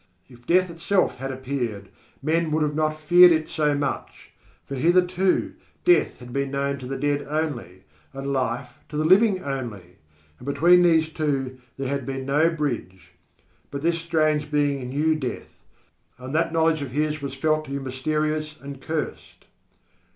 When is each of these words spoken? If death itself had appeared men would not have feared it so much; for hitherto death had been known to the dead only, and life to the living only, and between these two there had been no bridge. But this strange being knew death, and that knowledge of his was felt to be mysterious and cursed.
If 0.27 0.47
death 0.47 0.71
itself 0.71 1.17
had 1.17 1.29
appeared 1.31 1.89
men 2.23 2.49
would 2.53 2.75
not 2.75 2.93
have 2.93 2.99
feared 2.99 3.31
it 3.31 3.47
so 3.47 3.75
much; 3.75 4.31
for 4.65 4.73
hitherto 4.73 5.53
death 5.85 6.17
had 6.17 6.33
been 6.33 6.49
known 6.49 6.79
to 6.79 6.87
the 6.87 6.97
dead 6.97 7.21
only, 7.29 7.83
and 8.11 8.33
life 8.33 8.79
to 8.89 8.97
the 8.97 9.05
living 9.05 9.43
only, 9.43 9.97
and 10.39 10.47
between 10.47 10.81
these 10.81 11.07
two 11.07 11.59
there 11.77 11.87
had 11.87 12.07
been 12.07 12.25
no 12.25 12.49
bridge. 12.49 13.11
But 13.69 13.83
this 13.83 14.01
strange 14.01 14.49
being 14.49 14.89
knew 14.89 15.13
death, 15.15 15.61
and 16.17 16.33
that 16.33 16.51
knowledge 16.51 16.81
of 16.81 16.89
his 16.89 17.21
was 17.21 17.35
felt 17.35 17.65
to 17.65 17.69
be 17.69 17.77
mysterious 17.77 18.59
and 18.59 18.81
cursed. 18.81 19.45